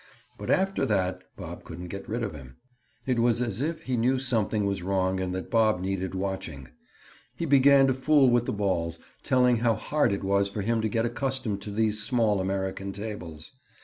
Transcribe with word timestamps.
But 0.35 0.49
after 0.49 0.83
that 0.87 1.21
Bob 1.37 1.63
couldn't 1.63 1.89
get 1.89 2.09
rid 2.09 2.23
of 2.23 2.33
him. 2.33 2.55
It 3.05 3.19
was 3.19 3.39
as 3.39 3.61
if 3.61 3.83
he 3.83 3.97
knew 3.97 4.17
something 4.17 4.65
was 4.65 4.81
wrong 4.81 5.19
and 5.19 5.31
that 5.35 5.51
Bob 5.51 5.79
needed 5.79 6.15
watching. 6.15 6.69
He 7.35 7.45
began 7.45 7.85
to 7.85 7.93
fool 7.93 8.27
with 8.27 8.47
the 8.47 8.51
balls, 8.51 8.97
telling 9.21 9.57
how 9.57 9.75
hard 9.75 10.11
it 10.11 10.23
was 10.23 10.49
for 10.49 10.63
him 10.63 10.81
to 10.81 10.89
get 10.89 11.05
accustomed 11.05 11.61
to 11.61 11.69
these 11.69 12.01
small 12.01 12.41
American 12.41 12.91
tables. 12.91 13.51